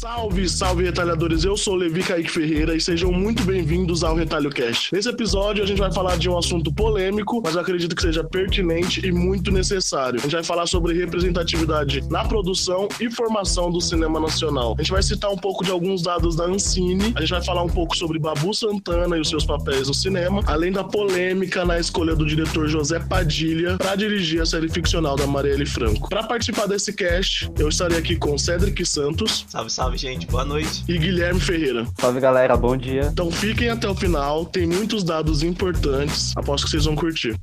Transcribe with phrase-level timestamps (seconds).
[0.00, 1.44] Salve, salve retalhadores!
[1.44, 4.94] Eu sou Levi Kaique Ferreira e sejam muito bem-vindos ao Retalho Cast.
[4.94, 8.24] Nesse episódio a gente vai falar de um assunto polêmico, mas eu acredito que seja
[8.24, 10.18] pertinente e muito necessário.
[10.18, 14.74] A gente vai falar sobre representatividade na produção e formação do cinema nacional.
[14.78, 17.62] A gente vai citar um pouco de alguns dados da Ancine, a gente vai falar
[17.62, 21.78] um pouco sobre Babu Santana e os seus papéis no cinema, além da polêmica na
[21.78, 26.08] escolha do diretor José Padilha para dirigir a série ficcional da Marielle Franco.
[26.08, 29.44] Para participar desse cast, eu estarei aqui com Cedric Santos.
[29.46, 30.26] Salve, salve Salve, gente.
[30.26, 30.84] Boa noite.
[30.88, 31.84] E Guilherme Ferreira.
[31.98, 32.56] Salve, galera.
[32.56, 33.08] Bom dia.
[33.12, 34.44] Então fiquem até o final.
[34.46, 36.32] Tem muitos dados importantes.
[36.36, 37.36] Aposto que vocês vão curtir.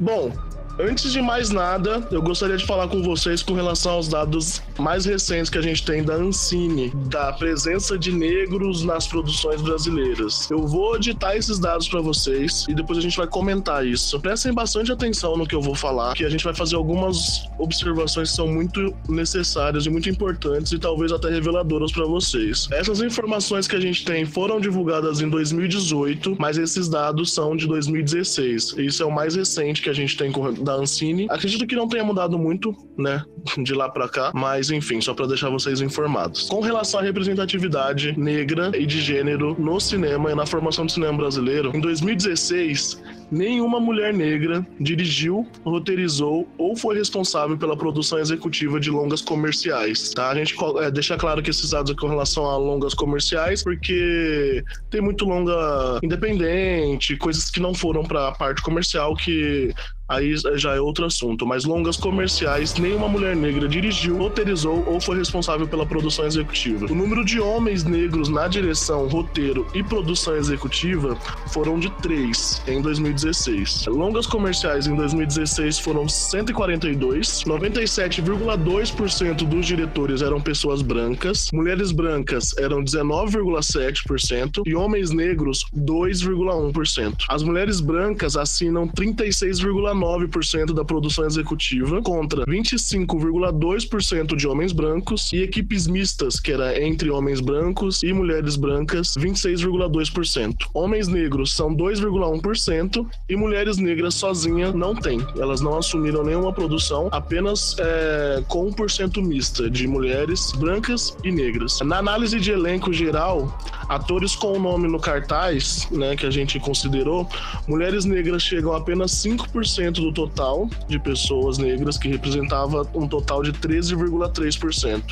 [0.00, 0.32] Bom,
[0.78, 5.04] Antes de mais nada, eu gostaria de falar com vocês com relação aos dados mais
[5.04, 10.50] recentes que a gente tem da Ancine, da presença de negros nas produções brasileiras.
[10.50, 14.18] Eu vou editar esses dados para vocês e depois a gente vai comentar isso.
[14.18, 18.30] Prestem bastante atenção no que eu vou falar, que a gente vai fazer algumas observações
[18.30, 22.66] que são muito necessárias e muito importantes e talvez até reveladoras para vocês.
[22.72, 27.66] Essas informações que a gente tem foram divulgadas em 2018, mas esses dados são de
[27.66, 28.74] 2016.
[28.78, 31.26] Isso é o mais recente que a gente tem com da Ancine.
[31.30, 33.24] Acredito que não tenha mudado muito, né,
[33.62, 36.48] de lá para cá, mas enfim, só para deixar vocês informados.
[36.48, 41.16] Com relação à representatividade negra e de gênero no cinema e na formação do cinema
[41.16, 48.90] brasileiro, em 2016, nenhuma mulher negra dirigiu, roteirizou ou foi responsável pela produção executiva de
[48.90, 50.30] longas comerciais, tá?
[50.30, 55.00] A gente é, deixa claro que esses dados com relação a longas comerciais, porque tem
[55.00, 59.72] muito longa independente, coisas que não foram para a parte comercial que
[60.12, 61.46] aí já é outro assunto.
[61.46, 66.86] Mas longas comerciais, nenhuma mulher negra dirigiu, roteirizou ou foi responsável pela produção executiva.
[66.86, 71.16] O número de homens negros na direção, roteiro e produção executiva
[71.48, 73.86] foram de três em 2016.
[73.86, 82.84] Longas comerciais em 2016 foram 142, 97,2% dos diretores eram pessoas brancas, mulheres brancas eram
[82.84, 87.24] 19,7% e homens negros 2,1%.
[87.28, 95.42] As mulheres brancas assinam 36,9% 19% da produção executiva contra 25,2% de homens brancos e
[95.42, 100.56] equipes mistas, que era entre homens brancos e mulheres brancas, 26,2%.
[100.74, 105.20] Homens negros são 2,1% e mulheres negras sozinha não tem.
[105.38, 111.80] Elas não assumiram nenhuma produção, apenas é, com 1% mista de mulheres brancas e negras.
[111.80, 113.56] Na análise de elenco geral,
[113.88, 117.28] atores com o nome no cartaz, né, que a gente considerou,
[117.68, 123.42] mulheres negras chegam a apenas 5% do total de pessoas negras, que representava um total
[123.42, 125.02] de 13,3%.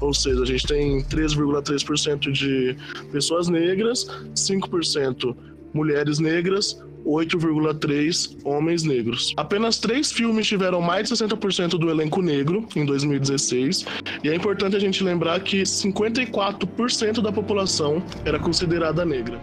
[0.00, 2.76] Ou seja, a gente tem 3,3% de
[3.12, 5.36] pessoas negras, 5%
[5.72, 9.32] mulheres negras, 8,3 homens negros.
[9.36, 13.86] Apenas três filmes tiveram mais de 60% do elenco negro em 2016,
[14.22, 19.40] e é importante a gente lembrar que 54% da população era considerada negra.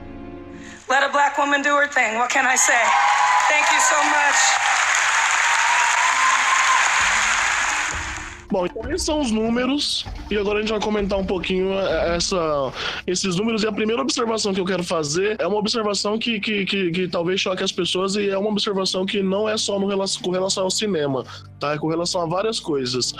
[0.90, 2.18] Let a black woman do her thing.
[2.18, 2.81] What can I say?
[3.50, 4.68] Thank you so much.
[8.50, 12.16] Bom, então esses são os números e agora a gente vai comentar um pouquinho é,
[12.16, 12.72] essa,
[13.06, 13.64] esses números.
[13.64, 17.08] E a primeira observação que eu quero fazer é uma observação que, que, que, que
[17.09, 19.88] talvez choque as pessoas e é uma observação que não é só no
[20.24, 21.25] com relação ao cinema,
[21.59, 21.74] tá?
[21.74, 23.14] É com relação a várias coisas.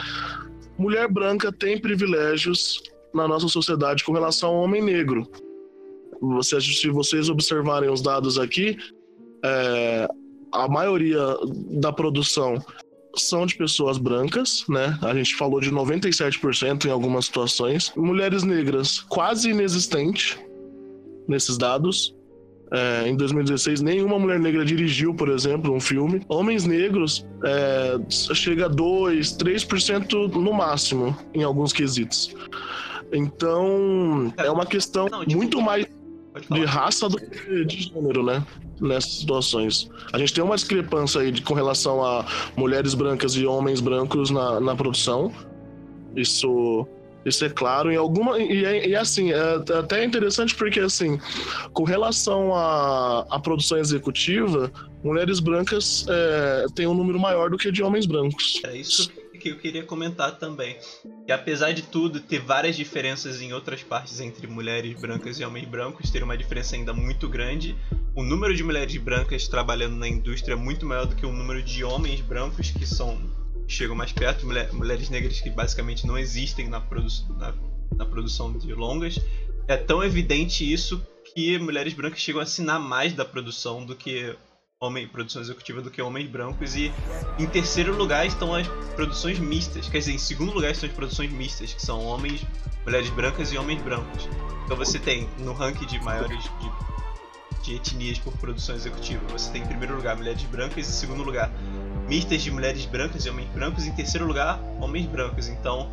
[0.78, 2.82] Mulher branca tem privilégios
[3.14, 5.30] na nossa sociedade com relação ao homem negro.
[6.22, 8.78] Você, se vocês observarem os dados aqui,
[9.44, 10.08] é,
[10.52, 11.20] a maioria
[11.72, 12.64] da produção
[13.16, 14.98] são de pessoas brancas, né?
[15.02, 17.92] A gente falou de 97% em algumas situações.
[17.96, 20.40] Mulheres negras, quase inexistente
[21.28, 22.16] nesses dados.
[22.72, 26.22] É, em 2016, nenhuma mulher negra dirigiu, por exemplo, um filme.
[26.28, 32.36] Homens negros é, chega a 2, 3% no máximo em alguns quesitos.
[33.12, 35.86] Então, é uma questão tipo, muito mais
[36.40, 38.46] de raça do que de gênero, né?
[38.80, 39.90] Nessas situações.
[40.14, 42.26] A gente tem uma discrepância aí de, com relação a
[42.56, 45.32] mulheres brancas e homens brancos na, na produção.
[46.16, 46.88] Isso,
[47.26, 47.92] isso é claro.
[47.92, 51.20] Em alguma, e, e assim, é até interessante porque, assim,
[51.74, 54.72] com relação à, à produção executiva,
[55.04, 58.62] mulheres brancas é, têm um número maior do que de homens brancos.
[58.64, 60.78] É isso que eu queria comentar também.
[61.26, 65.68] Que apesar de tudo, ter várias diferenças em outras partes entre mulheres brancas e homens
[65.68, 67.76] brancos, ter uma diferença ainda muito grande.
[68.16, 71.62] O número de mulheres brancas trabalhando na indústria é muito maior do que o número
[71.62, 73.18] de homens brancos que são
[73.68, 77.08] chegam mais perto, mulher, mulheres negras que basicamente não existem na, produ
[77.38, 77.54] na,
[77.96, 79.20] na produção de longas.
[79.68, 84.36] É tão evidente isso que mulheres brancas chegam a assinar mais da produção do que
[84.80, 86.94] homem, produção executiva do que homens brancos e
[87.40, 91.32] em terceiro lugar estão as produções mistas, quer dizer, em segundo lugar estão as produções
[91.32, 92.46] mistas, que são homens,
[92.86, 94.30] mulheres brancas e homens brancos.
[94.66, 99.64] Então você tem no ranking de maiores de, de etnias por produção executiva, você tem
[99.64, 101.50] em primeiro lugar mulheres brancas, em segundo lugar
[102.08, 105.48] mistas de mulheres brancas e homens brancos, e em terceiro lugar homens brancos.
[105.48, 105.92] Então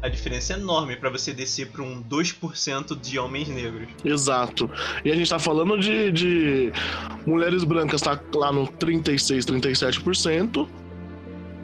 [0.00, 3.88] a diferença é enorme para você descer para um 2% de homens negros.
[4.04, 4.70] Exato.
[5.04, 6.72] E a gente tá falando de, de
[7.26, 10.68] mulheres brancas, tá lá no 36, 37%.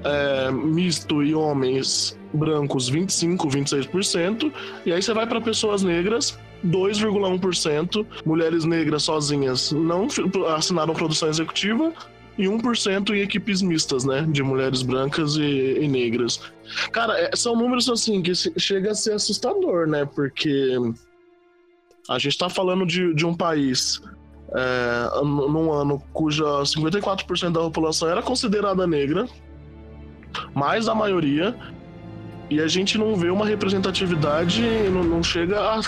[0.06, 4.52] É, misto e homens brancos 25, 26%,
[4.84, 10.06] e aí você vai para pessoas negras 2,1%, mulheres negras sozinhas não
[10.54, 11.92] assinaram produção executiva
[12.36, 14.26] e 1% em equipes mistas, né?
[14.28, 16.40] De mulheres brancas e, e negras.
[16.90, 20.04] Cara, é, são números assim que chega a ser assustador, né?
[20.04, 20.76] Porque
[22.08, 24.02] a gente tá falando de, de um país
[24.54, 29.28] é, num ano cuja 54% da população era considerada negra,
[30.54, 31.56] mais da maioria,
[32.50, 35.80] e a gente não vê uma representatividade, não, não chega a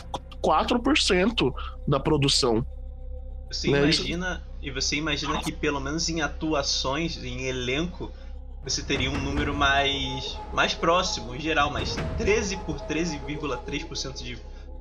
[0.43, 1.53] 4%
[1.87, 2.67] da produção.
[3.51, 3.83] Você né?
[3.83, 8.11] imagina e você imagina que pelo menos em atuações, em elenco,
[8.65, 14.37] você teria um número mais mais próximo, em geral, mas 13 por 13,3% de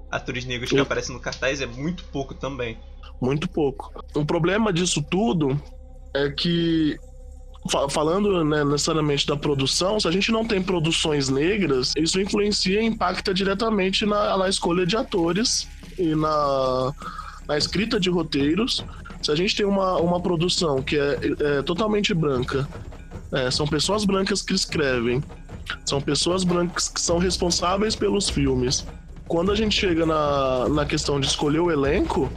[0.10, 2.80] atores negros que aparecem no cartaz é muito pouco também.
[3.22, 3.94] Muito pouco.
[4.16, 5.62] O problema disso tudo
[6.16, 6.98] é que
[7.92, 12.86] falando né, necessariamente da produção, se a gente não tem produções negras, isso influencia e
[12.86, 16.92] impacta diretamente na, na escolha de atores e na,
[17.48, 18.84] na escrita de roteiros
[19.26, 22.68] se a gente tem uma, uma produção que é, é totalmente branca,
[23.32, 25.24] é, são pessoas brancas que escrevem,
[25.84, 28.86] são pessoas brancas que são responsáveis pelos filmes.
[29.28, 32.32] Quando a gente chega na, na questão de escolher o elenco,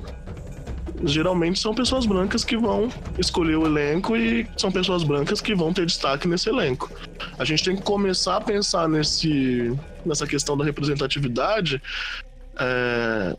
[1.05, 2.89] geralmente são pessoas brancas que vão
[3.19, 6.91] escolher o elenco e são pessoas brancas que vão ter destaque nesse elenco.
[7.39, 11.83] A gente tem que começar a pensar nesse, nessa questão da representatividade
[12.59, 13.37] é,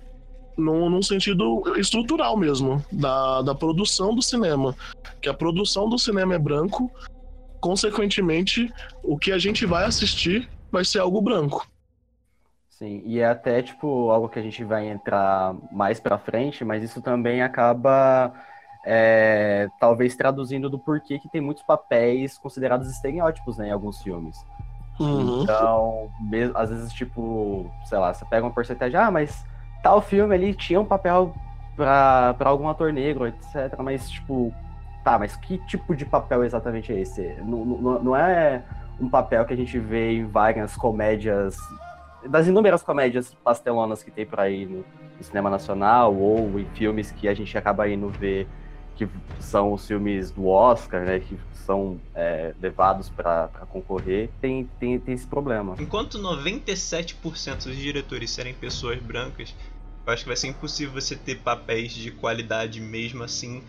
[0.60, 4.76] num, num sentido estrutural mesmo, da, da produção do cinema.
[5.22, 6.92] Que a produção do cinema é branco,
[7.60, 8.72] consequentemente,
[9.04, 11.68] o que a gente vai assistir vai ser algo branco.
[12.70, 16.82] Sim, e é até tipo algo que a gente vai entrar mais para frente, mas
[16.82, 18.34] isso também acaba
[18.86, 24.38] é, talvez traduzindo do porquê que tem muitos papéis considerados estereótipos né, em alguns filmes.
[25.00, 25.44] Uhum.
[25.44, 26.12] Então,
[26.56, 29.46] às vezes, tipo, sei lá, você pega uma porcentagem, ah, mas
[29.84, 31.34] tal filme ali tinha um papel
[31.76, 33.78] para algum ator negro, etc.
[33.80, 34.54] Mas, tipo,
[35.04, 37.36] tá, mas que tipo de papel exatamente é esse?
[37.42, 38.64] Não, não, não é
[39.00, 41.58] um papel que a gente vê em várias comédias,
[42.28, 44.84] das inúmeras comédias pastelonas que tem por aí no,
[45.18, 48.48] no cinema nacional ou em filmes que a gente acaba indo ver
[49.00, 49.08] que
[49.40, 55.14] são os filmes do Oscar, né, que são é, levados para concorrer, tem, tem, tem
[55.14, 55.76] esse problema.
[55.80, 59.56] Enquanto 97% dos diretores serem pessoas brancas,
[60.10, 63.64] eu acho que vai ser impossível você ter papéis de qualidade mesmo assim,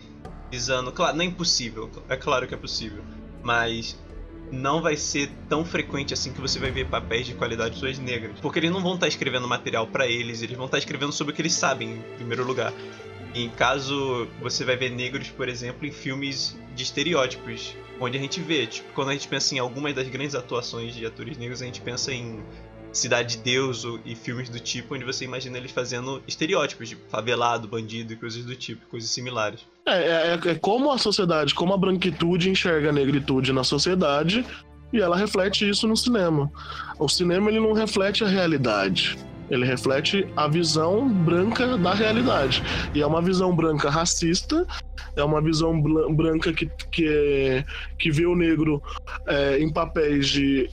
[0.49, 0.91] visando.
[0.91, 3.03] Claro, não é impossível, é claro que é possível,
[3.43, 3.97] mas
[4.51, 7.99] não vai ser tão frequente assim que você vai ver papéis de qualidade de pessoas
[7.99, 8.39] negras.
[8.41, 11.35] Porque eles não vão estar escrevendo material para eles, eles vão estar escrevendo sobre o
[11.35, 12.73] que eles sabem, em primeiro lugar.
[13.33, 18.41] Em caso você vai ver negros, por exemplo, em filmes de estereótipos, onde a gente
[18.41, 21.65] vê, tipo, quando a gente pensa em algumas das grandes atuações de atores negros, a
[21.65, 22.43] gente pensa em
[22.91, 27.67] Cidade de Deus e filmes do tipo, onde você imagina eles fazendo estereótipos de favelado,
[27.67, 29.61] bandido e coisas do tipo, coisas similares.
[29.85, 34.45] É, é, é como a sociedade, como a branquitude enxerga a negritude na sociedade
[34.91, 36.51] e ela reflete isso no cinema.
[36.99, 39.17] O cinema ele não reflete a realidade.
[39.49, 42.63] Ele reflete a visão branca da realidade.
[42.95, 44.65] E é uma visão branca racista,
[45.15, 45.81] é uma visão
[46.13, 47.65] branca que, que,
[47.99, 48.81] que vê o negro
[49.27, 50.69] é, em papéis de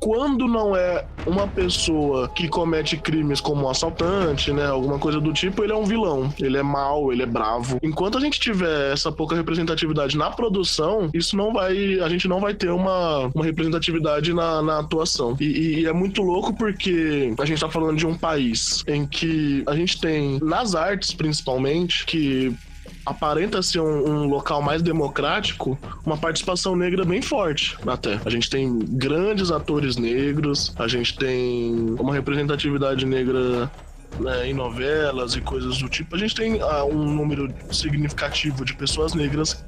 [0.00, 5.32] quando não é uma pessoa que comete crimes como um assaltante, né, alguma coisa do
[5.32, 6.32] tipo, ele é um vilão.
[6.38, 7.78] Ele é mau, ele é bravo.
[7.82, 12.40] Enquanto a gente tiver essa pouca representatividade na produção, isso não vai, a gente não
[12.40, 15.36] vai ter uma, uma representatividade na, na atuação.
[15.40, 19.62] E, e é muito louco porque a gente tá falando de um país em que
[19.66, 22.54] a gente tem nas artes principalmente que
[23.04, 28.20] aparenta ser um, um, local mais democrático, uma participação negra bem forte até.
[28.24, 33.70] A gente tem grandes atores negros, a gente tem uma representatividade negra
[34.18, 36.14] né, em novelas e coisas do tipo.
[36.14, 39.64] A gente tem uh, um número significativo de pessoas negras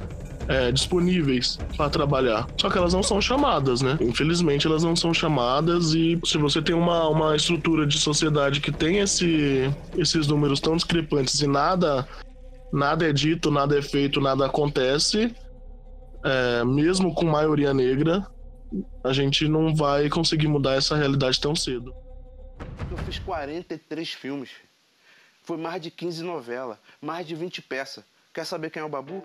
[0.51, 2.47] é, disponíveis para trabalhar.
[2.57, 3.97] Só que elas não são chamadas, né?
[4.01, 8.73] Infelizmente, elas não são chamadas e se você tem uma, uma estrutura de sociedade que
[8.73, 12.07] tem esse, esses números tão discrepantes e nada
[12.73, 15.35] nada é dito, nada é feito, nada acontece,
[16.25, 18.27] é, mesmo com maioria negra,
[19.03, 21.95] a gente não vai conseguir mudar essa realidade tão cedo.
[22.91, 24.51] Eu fiz 43 filmes.
[25.43, 28.05] Foi mais de 15 novelas, mais de 20 peças.
[28.33, 29.25] Quer saber quem é o Babu?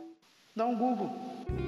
[0.55, 1.11] Dá um Google.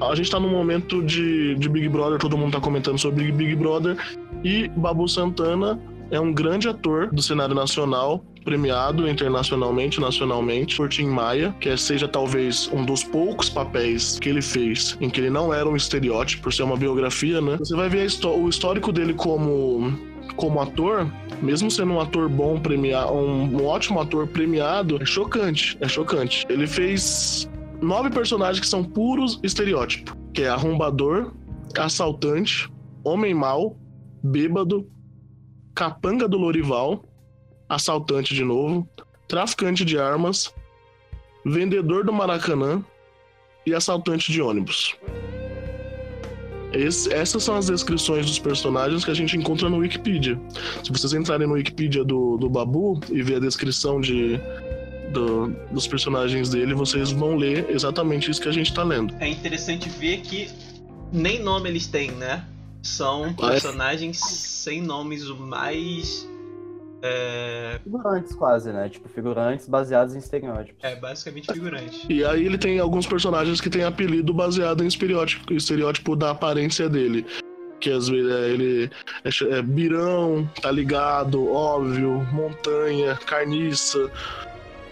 [0.02, 3.56] A gente tá num momento de, de Big Brother, todo mundo tá comentando sobre Big
[3.56, 3.98] Brother.
[4.44, 5.80] E Babu Santana
[6.10, 12.08] é um grande ator do cenário nacional, premiado internacionalmente, nacionalmente, por Tim Maia, que seja
[12.08, 16.44] talvez um dos poucos papéis que ele fez em que ele não era um estereótipo,
[16.44, 17.58] por ser uma biografia, né?
[17.60, 19.92] Você vai ver o histórico dele como
[20.38, 21.12] como ator,
[21.42, 26.46] mesmo sendo um ator bom, premiado, um, um ótimo ator premiado, é chocante, é chocante.
[26.48, 27.50] Ele fez
[27.82, 31.34] nove personagens que são puros estereótipo, que é arrombador,
[31.78, 32.70] assaltante,
[33.04, 33.78] homem mau,
[34.24, 34.88] bêbado,
[35.76, 37.04] capanga do Lorival,
[37.70, 38.88] assaltante de novo,
[39.28, 40.54] traficante de armas,
[41.46, 42.84] vendedor do Maracanã
[43.66, 44.96] e assaltante de ônibus.
[46.74, 50.40] Esse, essas são as descrições dos personagens que a gente encontra no Wikipedia.
[50.84, 54.40] Se vocês entrarem no Wikipedia do, do Babu e ver a descrição de,
[55.14, 59.16] do, dos personagens dele, vocês vão ler exatamente isso que a gente tá lendo.
[59.20, 60.50] É interessante ver que
[61.12, 62.46] nem nome eles têm, né?
[62.82, 63.52] São ah, é?
[63.52, 66.28] personagens sem nomes, o mais
[67.02, 67.80] é...
[67.84, 68.90] Figurantes quase, né?
[68.90, 70.84] Tipo, figurantes baseados em estereótipos.
[70.84, 72.06] É, basicamente figurantes.
[72.10, 76.90] E aí ele tem alguns personagens que têm apelido baseado em estereótipo, estereótipo da aparência
[76.90, 77.26] dele.
[77.80, 78.92] Que às vezes é, ele
[79.24, 84.10] é, é birão, tá ligado, óbvio, montanha, carniça,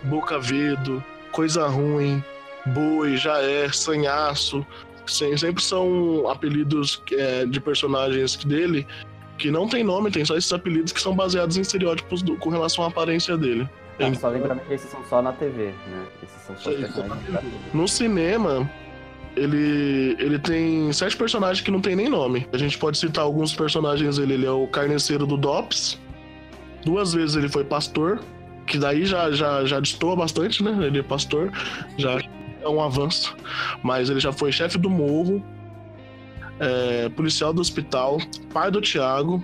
[0.03, 2.23] boca vedo, coisa ruim,
[2.67, 4.65] boi, já é, sanhaço.
[5.07, 8.87] Sempre são apelidos é, de personagens dele
[9.37, 12.49] que não tem nome, tem só esses apelidos que são baseados em estereótipos do, com
[12.49, 13.69] relação à aparência dele.
[13.99, 16.05] É, só lembrando que esses são só na TV, né?
[16.21, 18.69] Esses são só personagens No cinema,
[19.35, 22.47] ele, ele tem sete personagens que não tem nem nome.
[22.51, 24.33] A gente pode citar alguns personagens dele.
[24.33, 25.99] Ele é o carneceiro do DOPS.
[26.83, 28.21] Duas vezes ele foi pastor,
[28.67, 30.77] que daí já, já, já destoa bastante, né?
[30.85, 31.51] Ele é pastor,
[31.97, 32.19] já
[32.61, 33.35] é um avanço.
[33.81, 35.43] Mas ele já foi chefe do morro,
[36.59, 38.17] é, policial do hospital,
[38.53, 39.43] pai do Tiago,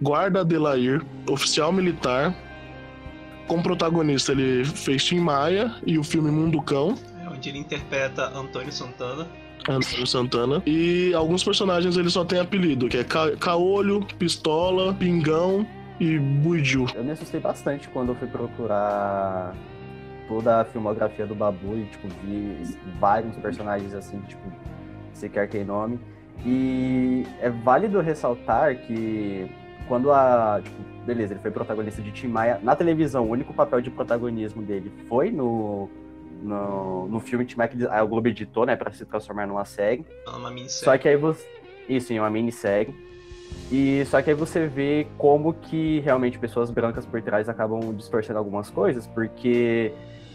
[0.00, 2.34] guarda Adelair, oficial militar.
[3.46, 6.94] Como protagonista, ele fez Tim Maia e o filme Mundo Cão.
[7.24, 9.28] É onde ele interpreta Antônio Santana.
[9.68, 10.62] Antônio Santana.
[10.66, 15.66] E alguns personagens ele só tem apelido, que é Ca Caolho, Pistola, Pingão
[16.00, 16.86] e Buidiu.
[16.94, 19.54] Eu me assustei bastante quando eu fui procurar
[20.28, 24.42] toda a filmografia do Babu e, tipo, vi vários personagens assim, tipo,
[25.12, 26.00] sequer tem nome.
[26.44, 29.48] E é válido ressaltar que
[29.86, 30.60] quando a.
[30.62, 32.58] Tipo, beleza, ele foi protagonista de Tim Maia.
[32.62, 35.88] Na televisão, o único papel de protagonismo dele foi no,
[36.42, 40.04] no, no filme Tim Maia que a Globo editou, né, pra se transformar numa série.
[40.26, 40.84] Uma minissérie.
[40.84, 41.46] Só que aí você.
[41.88, 42.94] Isso, em uma minissérie.
[43.70, 48.38] E só que aí você vê como que realmente pessoas brancas por trás acabam distorcendo
[48.38, 49.92] algumas coisas, porque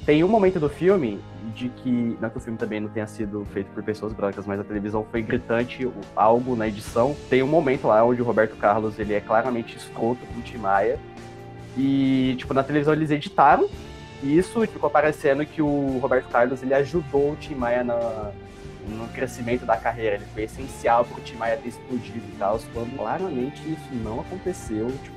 [0.08, 1.20] tem um momento do filme
[1.54, 4.58] de que, não que o filme também não tenha sido feito por pessoas brancas, mas
[4.58, 5.86] a televisão foi gritante,
[6.16, 7.14] algo na edição.
[7.30, 10.60] Tem um momento lá onde o Roberto Carlos ele é claramente escroto com o Tim
[10.60, 10.98] Maia.
[11.76, 13.70] E, tipo, na televisão eles editaram
[14.24, 18.32] isso e ficou parecendo que o Roberto Carlos ele ajudou o Tim Maia na,
[18.88, 20.16] no crescimento da carreira.
[20.16, 24.22] Ele foi essencial para o Tim Maia ter explodido e tal, quando claramente isso não
[24.22, 24.88] aconteceu.
[25.04, 25.17] Tipo,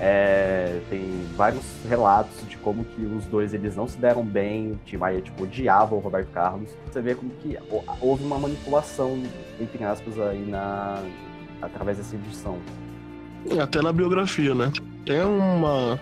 [0.00, 4.80] é, tem vários relatos de como que os dois eles não se deram bem, o
[4.84, 6.70] Tim Maia tipo, odiava o Roberto Carlos.
[6.90, 7.56] Você vê como que
[8.00, 9.22] houve uma manipulação,
[9.60, 11.02] entre aspas, aí na,
[11.62, 12.58] através dessa edição.
[13.60, 14.72] Até na biografia, né?
[15.04, 16.00] Tem uma.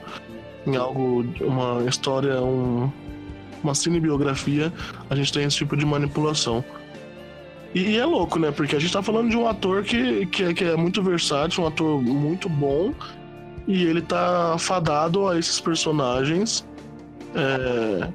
[0.64, 2.90] Em algo, uma história, um,
[3.64, 4.72] uma cinebiografia,
[5.10, 6.64] a gente tem esse tipo de manipulação.
[7.74, 8.52] E, e, é louco, né?
[8.52, 11.64] Porque a gente tá falando de um ator que, que, é, que é muito versátil,
[11.64, 12.94] um ator muito bom,
[13.66, 16.66] e ele tá fadado a esses personagens
[17.34, 18.08] é,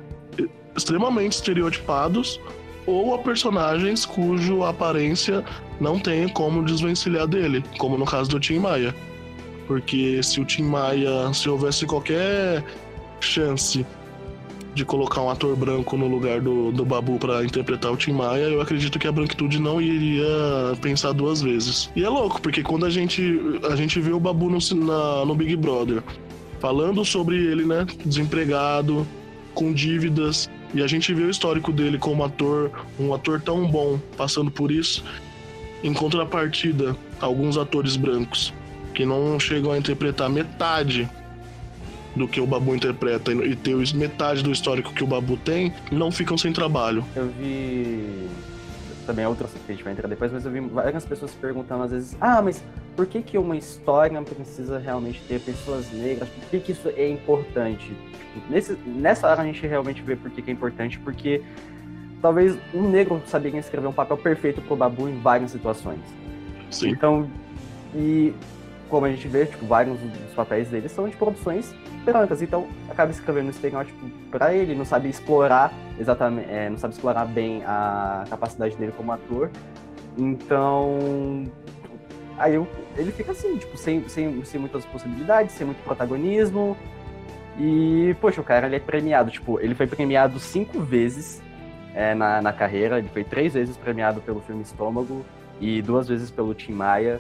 [0.75, 2.39] extremamente estereotipados
[2.86, 5.44] ou a personagens cuja aparência
[5.80, 8.96] não tem como desvencilhar dele, como no caso do Tim Maia.
[9.68, 12.63] Porque se o Tim Maia, se houvesse qualquer
[13.20, 13.86] chance
[14.77, 18.43] de colocar um ator branco no lugar do, do Babu para interpretar o Tim Maia,
[18.43, 20.24] eu acredito que a branquitude não iria
[20.81, 21.89] pensar duas vezes.
[21.96, 25.36] E é louco, porque quando a gente, a gente vê o Babu no, na, no
[25.36, 26.03] Big Brother
[26.60, 29.05] falando sobre ele, né, desempregado,
[29.53, 34.00] com dívidas, e a gente vê o histórico dele como ator, um ator tão bom,
[34.15, 35.03] passando por isso,
[35.84, 38.53] em contrapartida, alguns atores brancos
[38.93, 41.10] que não chegam a interpretar metade
[42.17, 46.12] do que o Babu interpreta e ter metade do histórico que o Babu tem, não
[46.12, 47.05] ficam sem trabalho.
[47.15, 48.27] Eu vi
[49.07, 51.83] também é outro que a gente vai entrar depois, mas eu vi várias pessoas perguntando
[51.83, 52.62] às vezes, ah, mas
[52.93, 56.27] por que que uma história precisa realmente ter pessoas negras?
[56.27, 57.88] Por que que isso é importante?
[57.88, 61.41] Tipo, nesse, nessa hora a gente realmente vê por que que é importante, porque
[62.21, 66.01] talvez um negro saberia escrever um papel perfeito pro Babu em várias situações.
[66.69, 66.89] Sim.
[66.89, 67.29] Então,
[67.95, 68.33] e
[68.88, 71.74] como a gente vê, tipo, vários dos papéis dele são de produções
[72.06, 76.94] brancas, então acaba escrevendo um estereótipo para ele, não sabe explorar exatamente, é, não sabe
[76.94, 79.50] explorar bem a capacidade dele como ator.
[80.17, 81.46] Então,
[82.38, 86.75] aí eu, ele fica assim, tipo, sem, sem, sem muitas possibilidades, sem muito protagonismo.
[87.60, 91.41] E, poxa, o cara ele é premiado, tipo, ele foi premiado cinco vezes
[91.94, 95.25] é, na, na carreira, ele foi três vezes premiado pelo filme Estômago
[95.60, 97.20] e duas vezes pelo Tim Maia.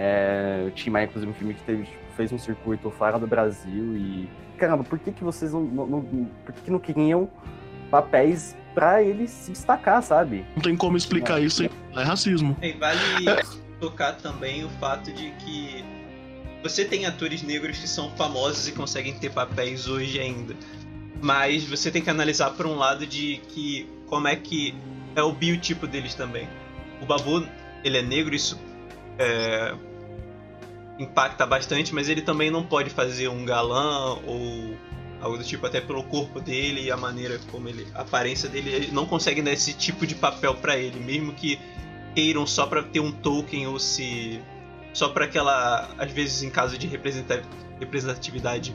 [0.00, 3.26] É, o Tim Maia, inclusive, um filme que teve, tipo, fez um circuito fora do
[3.26, 4.28] Brasil e...
[4.56, 7.28] Caramba, por que, que vocês não, não, não por que, que não queriam
[7.90, 10.44] papéis para ele se destacar, sabe?
[10.54, 11.44] Não tem como explicar É.
[11.44, 11.70] isso, hein?
[11.96, 12.56] é racismo.
[12.62, 12.98] E vale
[13.80, 15.84] tocar também o fato de que
[16.62, 20.54] você tem atores negros que são famosos e conseguem ter papéis hoje ainda.
[21.20, 24.74] Mas você tem que analisar por um lado de que como é que
[25.16, 26.48] é o biotipo deles também.
[27.00, 27.46] O Babu,
[27.82, 28.58] ele é negro, isso
[29.18, 29.74] é,
[30.98, 34.76] impacta bastante, mas ele também não pode fazer um galã ou
[35.20, 37.86] algo do tipo, até pelo corpo dele e a maneira como ele.
[37.94, 41.58] a aparência dele, ele não consegue dar esse tipo de papel pra ele, mesmo que
[42.14, 44.40] queiram só pra ter um token ou se.
[44.92, 45.88] só pra aquela.
[45.98, 47.42] às vezes em caso de representa-
[47.78, 48.74] representatividade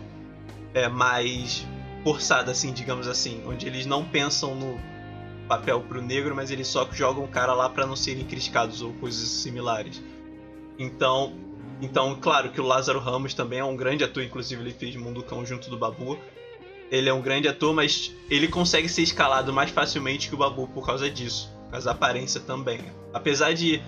[0.74, 1.65] é, mais
[2.03, 4.80] forçada, assim, digamos assim, onde eles não pensam no
[5.48, 8.94] papel pro negro, mas eles só jogam o cara lá pra não serem criticados ou
[8.94, 10.01] coisas similares.
[10.77, 11.34] Então,
[11.84, 15.22] então, claro que o Lázaro Ramos também é um grande ator, inclusive ele fez Mundo
[15.22, 16.18] Cão junto do Babu.
[16.90, 20.66] Ele é um grande ator, mas ele consegue ser escalado mais facilmente que o Babu
[20.70, 22.79] por causa disso, por causa da aparência também.
[23.14, 23.81] Apesar de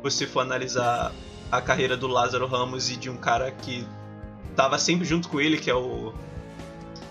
[0.00, 1.12] você for analisar
[1.50, 3.84] a carreira do Lázaro Ramos e de um cara que
[4.54, 6.14] tava sempre junto com ele, que é o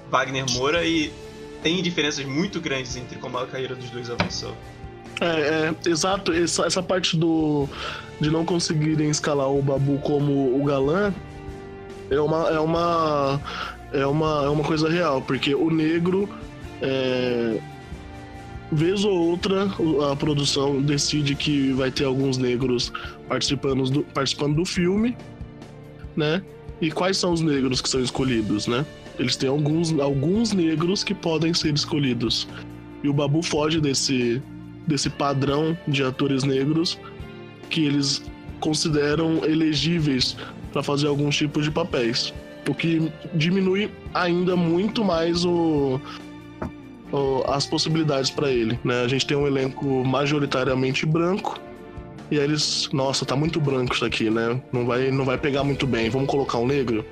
[0.09, 1.11] Wagner Moura, e
[1.61, 4.55] tem diferenças muito grandes entre como a carreira dos dois avançou.
[5.19, 7.67] É, é, exato, essa, essa parte do
[8.19, 11.13] de não conseguirem escalar o Babu como o galã
[12.09, 13.41] é uma é uma
[13.91, 16.29] é uma, é uma coisa real, porque o negro
[16.81, 17.59] é,
[18.71, 19.67] vez ou outra
[20.11, 22.91] a produção decide que vai ter alguns negros
[23.27, 25.17] participando do, participando do filme,
[26.15, 26.41] né?
[26.81, 28.85] E quais são os negros que são escolhidos, né?
[29.17, 32.47] Eles têm alguns, alguns negros que podem ser escolhidos.
[33.03, 34.41] E o Babu foge desse,
[34.87, 36.97] desse padrão de atores negros
[37.69, 38.21] que eles
[38.59, 40.35] consideram elegíveis
[40.73, 42.33] para fazer alguns tipos de papéis.
[42.67, 45.99] O que diminui ainda muito mais o,
[47.11, 48.77] o- as possibilidades para ele.
[48.83, 49.01] Né?
[49.01, 51.59] A gente tem um elenco majoritariamente branco.
[52.31, 54.61] E aí eles, nossa, tá muito branco isso aqui, né?
[54.71, 56.09] Não vai, não vai pegar muito bem.
[56.11, 57.03] Vamos colocar um negro.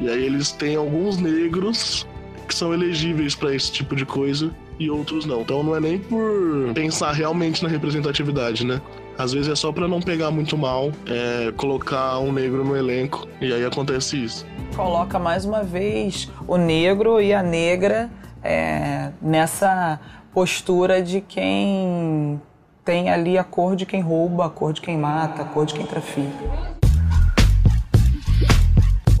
[0.00, 2.04] E aí eles têm alguns negros
[2.48, 5.42] que são elegíveis para esse tipo de coisa e outros não.
[5.42, 8.80] Então não é nem por pensar realmente na representatividade, né?
[9.16, 13.28] Às vezes é só pra não pegar muito mal, é, colocar um negro no elenco
[13.40, 14.44] e aí acontece isso.
[14.74, 18.10] Coloca mais uma vez o negro e a negra
[18.42, 20.00] é, nessa
[20.32, 22.40] postura de quem
[22.84, 25.74] tem ali a cor de quem rouba, a cor de quem mata, a cor de
[25.74, 26.73] quem trafica.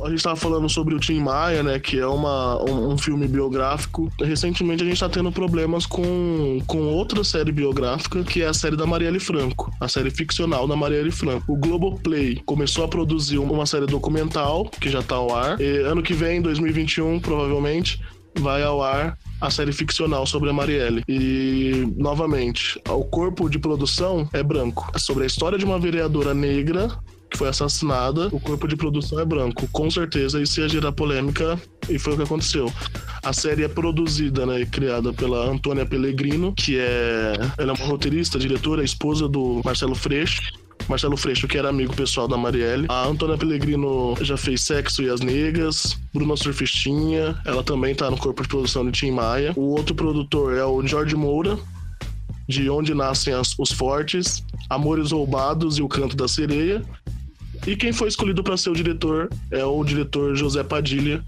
[0.04, 1.78] A gente tava falando sobre o Tim Maia, né?
[1.78, 4.12] Que é uma, um, um filme biográfico.
[4.20, 8.76] Recentemente a gente tá tendo problemas com, com outra série biográfica, que é a série
[8.76, 9.72] da Marielle Franco.
[9.80, 11.50] A série ficcional da Marielle Franco.
[11.50, 15.58] O Globoplay começou a produzir uma série documental, que já tá ao ar.
[15.58, 17.98] E ano que vem, 2021, provavelmente,
[18.38, 21.02] vai ao ar a série ficcional sobre a Marielle.
[21.08, 24.90] E, novamente, o corpo de produção é branco.
[24.94, 26.90] É sobre a história de uma vereadora negra
[27.34, 29.68] que foi assassinada, o corpo de produção é branco.
[29.72, 32.72] Com certeza isso ia gerar polêmica e foi o que aconteceu.
[33.24, 37.32] A série é produzida né, e criada pela Antônia Pellegrino, que é.
[37.58, 40.40] Ela é uma roteirista, diretora, esposa do Marcelo Freixo.
[40.88, 42.86] Marcelo Freixo, que era amigo pessoal da Marielle.
[42.88, 45.98] A Antônia Pellegrino já fez Sexo e as Negas.
[46.12, 47.36] Bruna Surfistinha.
[47.44, 49.52] Ela também tá no corpo de produção de Tim Maia.
[49.56, 51.58] O outro produtor é o Jorge Moura,
[52.46, 56.82] de Onde Nascem as- os Fortes, Amores Roubados e O Canto da Sereia.
[57.66, 61.22] E quem foi escolhido para ser o diretor é o diretor José Padilha,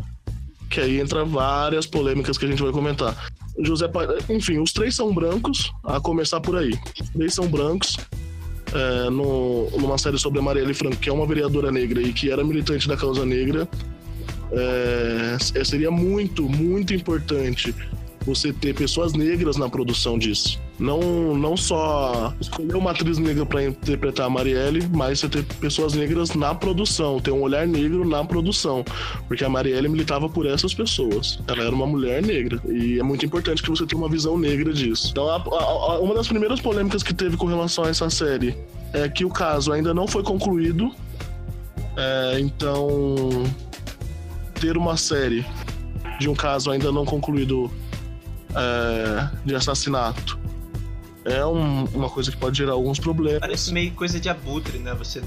[0.68, 3.16] que aí entra várias polêmicas que a gente vai comentar.
[3.61, 6.75] José Pa- Enfim, os três são brancos, a começar por aí.
[7.03, 7.96] Os três são brancos.
[8.75, 12.31] é, no- numa série sobre a Marielle Franco, que é uma vereadora negra e que
[12.31, 13.66] era militante da causa negra.
[14.53, 17.75] é, seria muito, muito importante
[18.27, 20.61] você ter pessoas negras na produção disso.
[20.79, 25.95] Não, não só escolher uma atriz negra para interpretar a Marielle, mas você ter pessoas
[25.95, 28.85] negras na produção, ter um olhar negro na produção.
[29.29, 31.39] Porque a Marielle militava por essas pessoas.
[31.47, 32.61] Ela era uma mulher negra.
[32.69, 35.09] E é muito importante que você tenha uma visão negra disso.
[35.12, 38.57] Então, a, a, uma das primeiras polêmicas que teve com relação a essa série
[38.93, 40.93] é que o caso ainda não foi concluído.
[41.97, 43.45] É, então,
[44.61, 45.47] ter uma série
[46.19, 47.71] de um caso ainda não concluído
[48.55, 50.39] é, de assassinato
[51.27, 53.41] é um, uma coisa que pode gerar alguns problemas.
[53.41, 54.95] Parece meio coisa de abutre, né?
[54.95, 55.21] Você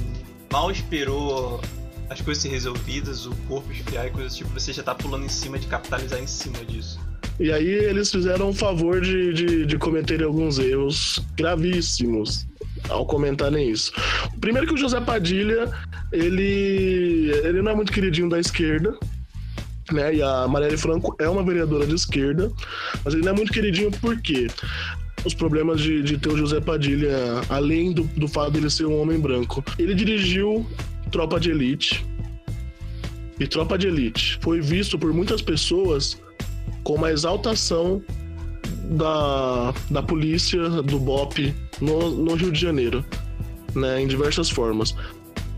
[0.52, 1.62] mal esperou
[2.10, 5.30] as coisas ser resolvidas, o corpo esfriar e coisas tipo, você já tá pulando em
[5.30, 7.00] cima de capitalizar em cima disso.
[7.40, 12.48] E aí eles fizeram um favor de, de, de cometerem alguns erros gravíssimos
[12.90, 13.94] ao comentarem isso.
[14.42, 15.72] Primeiro que o José Padilha,
[16.12, 18.98] ele, ele não é muito queridinho da esquerda,
[19.92, 20.16] né?
[20.16, 22.52] E a Marielle Franco é uma vereadora de esquerda,
[23.04, 24.48] mas ele não é muito queridinho por quê?
[25.26, 27.14] Os problemas de, de ter o José Padilha,
[27.50, 29.64] além do, do fato dele ser um homem branco.
[29.78, 30.66] Ele dirigiu
[31.12, 32.06] Tropa de Elite.
[33.40, 36.18] E Tropa de Elite foi visto por muitas pessoas
[36.84, 38.02] como a exaltação
[38.90, 43.06] da, da polícia, do BOP no, no Rio de Janeiro,
[43.76, 44.96] né, em diversas formas.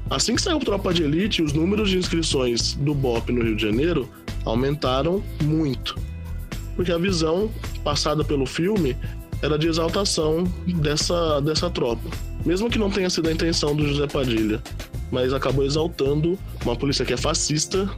[0.09, 3.61] Assim que saiu Tropa de Elite, os números de inscrições do BOP no Rio de
[3.61, 4.09] Janeiro
[4.45, 5.97] aumentaram muito.
[6.75, 7.49] Porque a visão
[7.83, 8.95] passada pelo filme
[9.41, 10.43] era de exaltação
[10.81, 12.09] dessa, dessa tropa.
[12.45, 14.61] Mesmo que não tenha sido a intenção do José Padilha,
[15.11, 17.89] mas acabou exaltando uma polícia que é fascista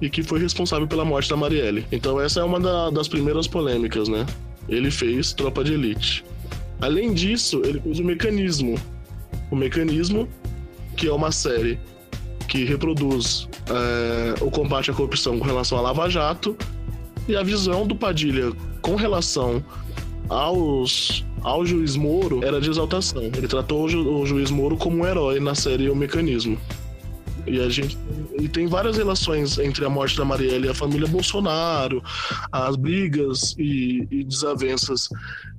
[0.00, 1.86] e que foi responsável pela morte da Marielle.
[1.90, 4.26] Então essa é uma da, das primeiras polêmicas, né?
[4.68, 6.24] Ele fez Tropa de Elite.
[6.80, 8.78] Além disso, ele fez o Mecanismo.
[9.50, 10.28] O Mecanismo,
[10.96, 11.78] que é uma série
[12.54, 16.56] que reproduz é, o combate à corrupção com relação à Lava Jato
[17.26, 19.62] e a visão do Padilha com relação
[20.28, 23.24] aos ao juiz Moro era de exaltação.
[23.24, 26.56] Ele tratou o, ju, o juiz Moro como um herói na série O Mecanismo.
[27.44, 27.98] E a gente
[28.38, 32.02] e tem várias relações entre a morte da Marielle e a família Bolsonaro,
[32.52, 35.08] as brigas e, e desavenças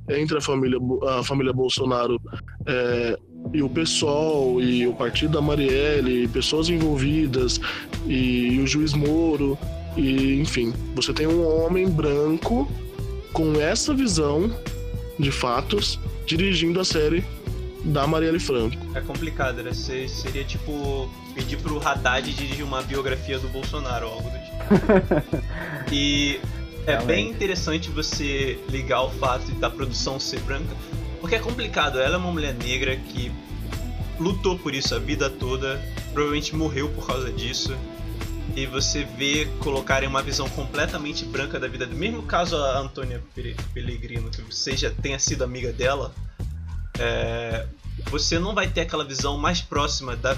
[0.10, 0.79] entre a família,
[1.19, 2.19] a família Bolsonaro
[2.65, 3.19] é,
[3.53, 7.60] e o PSOL e o partido da Marielle, pessoas envolvidas
[8.05, 9.58] e, e o juiz Moro
[9.97, 12.69] e enfim, você tem um homem branco
[13.31, 14.51] com essa visão
[15.17, 17.23] de fatos dirigindo a série
[17.84, 18.75] da Marielle Franco.
[18.95, 19.71] É complicado, né?
[19.73, 25.91] Seria tipo pedir pro Haddad dirigir uma biografia do Bolsonaro ou algo do tipo.
[25.93, 26.39] e
[26.88, 30.75] é bem interessante você ligar o fato da produção ser branca,
[31.25, 31.99] porque é complicado.
[31.99, 33.31] Ela é uma mulher negra que
[34.19, 35.81] lutou por isso a vida toda,
[36.13, 37.75] provavelmente morreu por causa disso.
[38.55, 41.88] E você vê colocarem uma visão completamente branca da vida.
[41.88, 43.23] Mesmo caso a Antônia
[43.73, 46.13] Pellegrino que seja tenha sido amiga dela,
[46.99, 47.65] é,
[48.11, 50.38] você não vai ter aquela visão mais próxima da,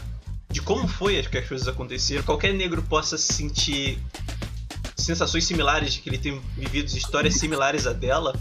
[0.50, 2.24] de como foi que as coisas aconteceram.
[2.24, 4.00] Qualquer negro possa sentir
[4.96, 8.34] sensações similares de que ele tem vivido histórias similares a dela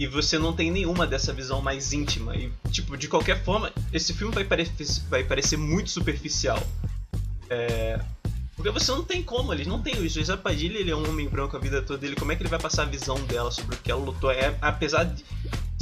[0.00, 2.34] e você não tem nenhuma dessa visão mais íntima.
[2.34, 4.66] E, tipo, de qualquer forma, esse filme vai, pare
[5.10, 6.58] vai parecer muito superficial.
[7.50, 8.00] É...
[8.56, 9.98] Porque você não tem como, eles não tem.
[9.98, 12.16] O José Padilha ele é um homem branco a vida toda dele.
[12.16, 14.30] Como é que ele vai passar a visão dela sobre o que ela lutou?
[14.30, 15.22] É, apesar de.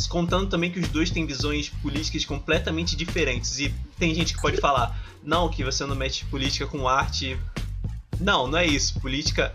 [0.09, 3.61] Contando também que os dois têm visões políticas completamente diferentes.
[3.61, 7.39] E tem gente que pode falar, não, que você não mete política com arte.
[8.19, 8.99] Não, não é isso.
[9.01, 9.55] Política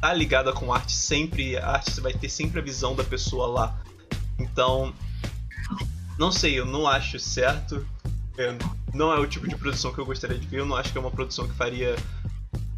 [0.00, 3.46] tá ligada com arte sempre, a arte você vai ter sempre a visão da pessoa
[3.46, 3.78] lá.
[4.40, 4.92] Então,
[6.18, 7.86] não sei, eu não acho certo.
[8.38, 8.56] É,
[8.94, 10.60] não é o tipo de produção que eu gostaria de ver.
[10.60, 11.96] Eu não acho que é uma produção que faria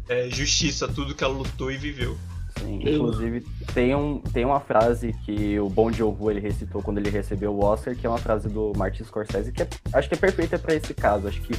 [0.09, 2.17] é, justiça a tudo que ela lutou e viveu.
[2.59, 3.41] Sim, inclusive
[3.73, 7.63] tem, um, tem uma frase que o Bom Jovi ele recitou quando ele recebeu o
[7.63, 10.75] Oscar, que é uma frase do Martin Scorsese, que é, acho que é perfeita para
[10.75, 11.27] esse caso.
[11.27, 11.53] Acho que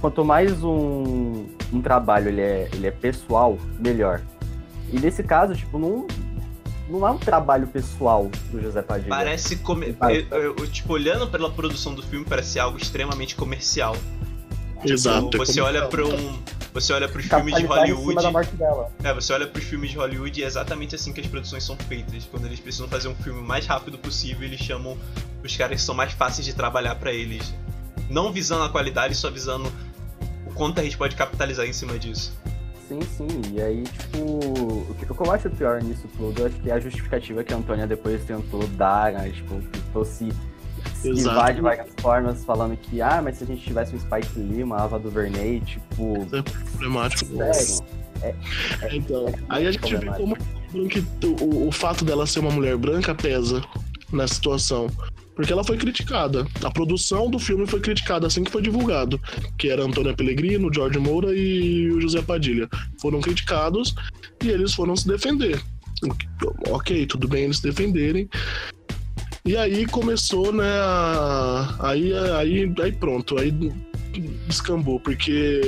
[0.00, 4.20] quanto mais um, um trabalho ele é, ele é pessoal, melhor.
[4.92, 6.06] E nesse caso, tipo, não,
[6.88, 9.08] não é um trabalho pessoal do José Padilha.
[9.08, 9.56] Parece.
[9.56, 9.96] Come...
[10.30, 13.96] Eu, eu, tipo, olhando pela produção do filme, parece algo extremamente comercial.
[14.76, 15.30] Tipo, Exato.
[15.30, 16.38] Tipo, você olha para um.
[16.72, 18.18] Você olha pros filmes de Hollywood.
[19.02, 21.76] É, você olha pros filmes de Hollywood e é exatamente assim que as produções são
[21.76, 22.24] feitas.
[22.30, 24.96] Quando eles precisam fazer um filme o mais rápido possível, eles chamam
[25.42, 27.54] os caras que são mais fáceis de trabalhar para eles.
[28.10, 29.72] Não visando a qualidade, só visando
[30.46, 32.32] o quanto a gente pode capitalizar em cima disso.
[32.88, 33.26] Sim, sim.
[33.52, 36.70] E aí, tipo, o que, o que eu acho pior nisso tudo, eu acho que
[36.70, 39.30] é a justificativa que a Antônia depois tentou dar, né?
[39.30, 40.28] Tipo, tentou se
[41.04, 44.62] esquivar de várias formas, falando que, ah, mas se a gente tivesse um Spike Lee,
[44.62, 46.26] uma Ava DuVernay, tipo...
[46.32, 47.36] É problemático.
[47.36, 47.96] Sério.
[48.22, 48.34] É,
[48.82, 50.36] é, então, aí a gente vê como
[50.88, 51.04] que
[51.42, 53.62] o, o fato dela ser uma mulher branca pesa
[54.12, 54.86] nessa situação.
[55.36, 56.46] Porque ela foi criticada.
[56.64, 59.20] A produção do filme foi criticada assim que foi divulgado.
[59.58, 62.68] Que era Antônia Pellegrino, George Moura e o José Padilha.
[63.00, 63.94] Foram criticados
[64.42, 65.62] e eles foram se defender.
[66.68, 68.28] Ok, tudo bem eles se defenderem.
[69.44, 70.68] E aí começou, né?
[70.68, 71.76] A...
[71.80, 73.52] Aí, aí, aí pronto, aí
[74.48, 75.60] descambou, porque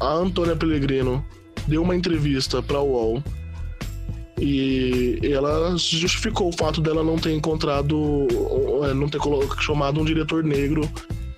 [0.00, 1.24] a Antônia Pellegrino
[1.66, 3.22] deu uma entrevista para o UOL
[4.38, 8.26] e ela justificou o fato dela não ter encontrado,
[8.84, 9.18] é, não ter
[9.60, 10.88] chamado um diretor negro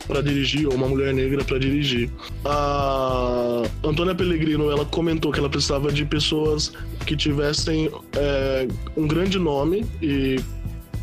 [0.06, 2.10] para dirigir ou uma mulher negra para dirigir.
[2.44, 6.72] A Antônia Pellegrino ela comentou que ela precisava de pessoas
[7.06, 10.40] que tivessem é, um grande nome e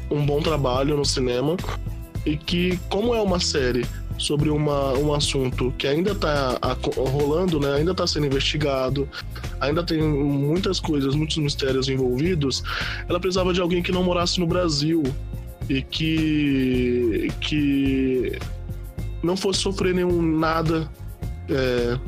[0.09, 1.55] um bom trabalho no cinema
[2.25, 3.85] e que como é uma série
[4.17, 6.57] sobre uma, um assunto que ainda está
[6.95, 7.73] rolando, né?
[7.73, 9.07] ainda está sendo investigado,
[9.59, 12.63] ainda tem muitas coisas, muitos mistérios envolvidos,
[13.07, 15.03] ela precisava de alguém que não morasse no Brasil
[15.69, 18.39] e que, que
[19.23, 20.89] não fosse sofrer nenhum nada
[21.49, 21.99] é,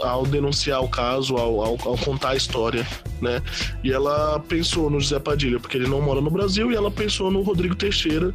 [0.00, 2.86] ao denunciar o caso, ao, ao, ao, contar a história,
[3.20, 3.42] né?
[3.84, 7.30] E ela pensou no José Padilha, porque ele não mora no Brasil, e ela pensou
[7.30, 8.34] no Rodrigo Teixeira,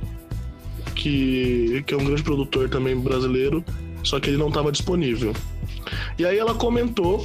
[1.05, 3.63] que, que é um grande produtor também brasileiro,
[4.03, 5.35] só que ele não estava disponível.
[6.17, 7.23] E aí ela comentou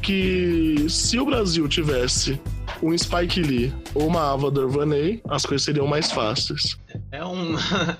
[0.00, 2.40] que se o Brasil tivesse
[2.80, 6.78] um Spike Lee ou uma Ava DuVernay, as coisas seriam mais fáceis.
[7.10, 7.56] É um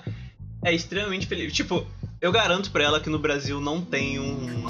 [0.63, 1.51] é extremamente feliz.
[1.51, 1.85] Tipo,
[2.21, 4.63] eu garanto para ela que no Brasil não tem um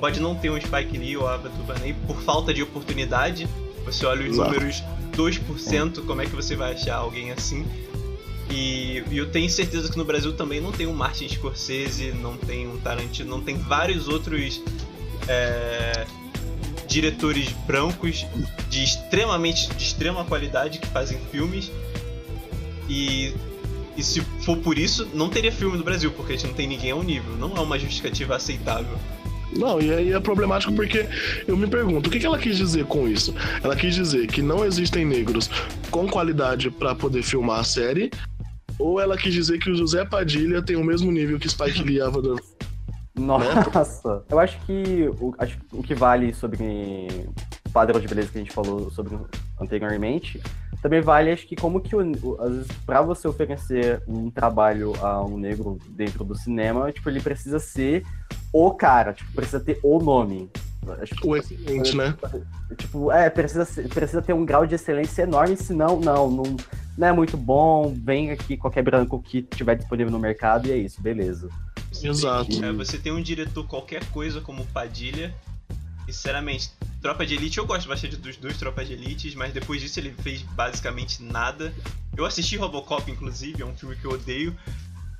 [0.00, 3.46] pode não ter um Spike Lee ou Ava DuVernay por falta de oportunidade.
[3.84, 4.50] Você olha os Exato.
[4.50, 7.66] números 2%, como é que você vai achar alguém assim?
[8.50, 12.36] E, e, eu tenho certeza que no Brasil também não tem um Martin Scorsese, não
[12.36, 14.60] tem um Tarantino, não tem vários outros
[15.28, 16.06] é,
[16.86, 18.26] diretores brancos
[18.68, 21.70] de extremamente de extrema qualidade que fazem filmes.
[22.88, 23.34] E,
[23.96, 26.66] e se for por isso, não teria filme no Brasil, porque a gente não tem
[26.66, 27.36] ninguém ao nível.
[27.36, 28.98] Não é uma justificativa aceitável.
[29.56, 31.06] Não, e aí é problemático porque
[31.46, 33.34] eu me pergunto, o que, que ela quis dizer com isso?
[33.62, 35.50] Ela quis dizer que não existem negros
[35.90, 38.10] com qualidade para poder filmar a série,
[38.78, 41.96] ou ela quis dizer que o José Padilha tem o mesmo nível que Spike Lee
[41.96, 42.40] e Avador.
[43.14, 47.06] Nossa, eu acho que o, acho, o que vale sobre
[47.66, 49.18] o padrão de beleza que a gente falou sobre
[49.60, 50.40] anteriormente,
[50.82, 51.94] também vale, acho que como que,
[52.84, 58.02] para você oferecer um trabalho a um negro dentro do cinema, tipo, ele precisa ser
[58.52, 60.50] o cara, tipo, precisa ter o nome.
[61.00, 62.12] Acho o excelente, né?
[62.76, 66.56] Tipo, é, precisa, precisa ter um grau de excelência enorme, senão, não, não,
[66.96, 70.76] não é muito bom, vem aqui qualquer branco que tiver disponível no mercado e é
[70.76, 71.48] isso, beleza.
[72.02, 72.64] Exato.
[72.64, 75.34] É, você tem um diretor qualquer coisa como Padilha,
[76.06, 79.80] e sinceramente, Tropa de Elite eu gosto bastante dos dois Tropas de Elite, mas depois
[79.80, 81.72] disso ele fez basicamente nada.
[82.16, 84.56] Eu assisti Robocop, inclusive, é um filme que eu odeio,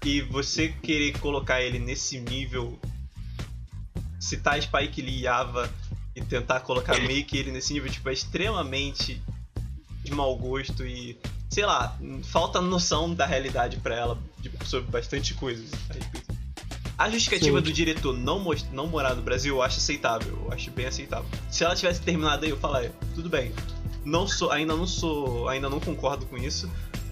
[0.05, 2.79] e você querer colocar ele nesse nível
[4.19, 5.73] citar Spike Lee e Ava
[6.15, 9.23] e tentar colocar meio que ele nesse nível, tipo, é extremamente
[10.03, 11.19] de mau gosto e,
[11.53, 16.33] sei lá, falta noção da realidade para ela de, sobre bastante coisas a respeito.
[16.97, 17.65] A justificativa Sim.
[17.65, 21.27] do diretor não, não morar no Brasil eu acho aceitável, eu acho bem aceitável.
[21.51, 23.53] Se ela tivesse terminado aí, eu falaria, tudo bem.
[24.03, 26.71] Não sou, ainda não sou, ainda não concordo com isso,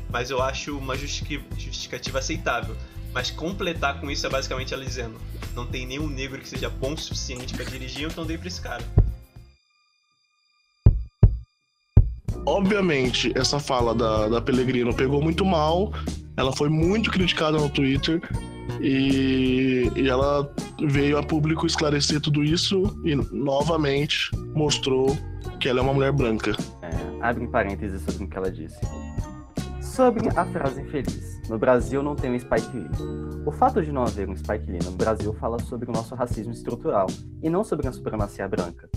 [0.09, 2.75] mas eu acho uma justificativa aceitável.
[3.13, 5.21] Mas completar com isso é basicamente ela dizendo:
[5.55, 8.61] não tem nenhum negro que seja bom o suficiente para dirigir, então dei pra esse
[8.61, 8.85] cara.
[12.47, 15.93] Obviamente, essa fala da, da Pellegrino pegou muito mal,
[16.37, 18.21] ela foi muito criticada no Twitter
[18.81, 20.51] e, e ela
[20.81, 25.17] veio a público esclarecer tudo isso e novamente mostrou
[25.59, 26.53] que ela é uma mulher branca.
[26.83, 28.81] É, abre um parênteses sobre o que ela disse.
[29.83, 31.41] Sobre a frase infeliz.
[31.49, 32.89] No Brasil não tem um Spike Lee.
[33.45, 36.53] O fato de não haver um Spike Lee no Brasil fala sobre o nosso racismo
[36.53, 37.07] estrutural
[37.43, 38.89] e não sobre a supremacia branca.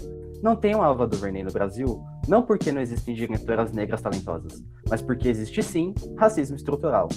[0.43, 5.01] Não tem uma Alva DuVernay no Brasil, não porque não existem diretoras negras talentosas, mas
[5.01, 7.07] porque existe sim racismo estrutural.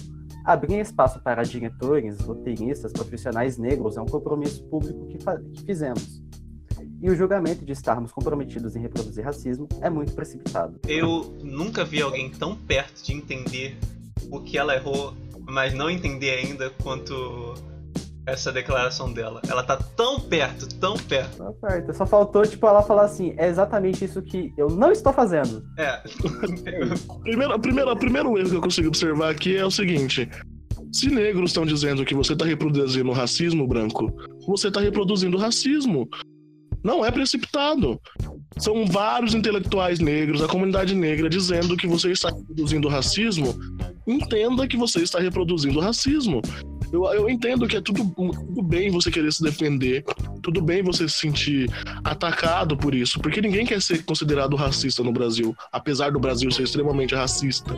[0.44, 6.22] Abrir espaço para diretores, roteiristas, profissionais negros é um compromisso público que, que fizemos.
[7.02, 10.78] E o julgamento de estarmos comprometidos em reproduzir racismo é muito precipitado.
[10.86, 13.76] Eu nunca vi alguém tão perto de entender
[14.30, 17.54] o que ela errou, mas não entender ainda quanto
[18.26, 19.40] essa declaração dela.
[19.48, 21.38] Ela tá tão perto, tão perto.
[21.38, 21.94] Tá perto.
[21.94, 25.62] Só faltou, tipo, ela falar assim, é exatamente isso que eu não estou fazendo.
[25.78, 26.02] É.
[27.22, 30.28] primeiro, primeiro, primeiro erro que eu consigo observar aqui é o seguinte.
[30.92, 34.12] Se negros estão dizendo que você está reproduzindo racismo branco,
[34.46, 36.08] você está reproduzindo racismo.
[36.82, 38.00] Não é precipitado.
[38.58, 43.54] são vários intelectuais negros, a comunidade negra, dizendo que você está reproduzindo racismo,
[44.06, 46.40] entenda que você está reproduzindo racismo.
[46.92, 50.05] Eu, eu entendo que é tudo, tudo bem você querer se defender,
[50.42, 51.70] tudo bem você se sentir
[52.05, 56.62] atacado por isso, porque ninguém quer ser considerado racista no Brasil, apesar do Brasil ser
[56.62, 57.75] extremamente racista.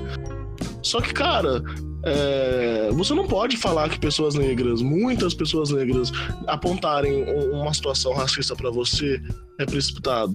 [0.83, 1.63] Só que, cara,
[2.05, 6.13] é, você não pode falar que pessoas negras, muitas pessoas negras,
[6.47, 9.21] apontarem uma situação racista para você
[9.59, 10.35] é precipitado,